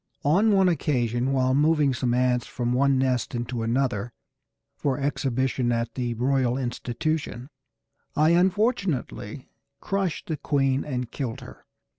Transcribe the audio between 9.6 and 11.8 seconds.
crushed the queen and killed her.